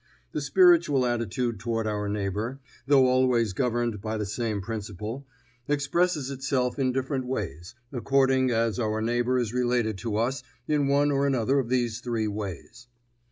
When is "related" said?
9.53-9.99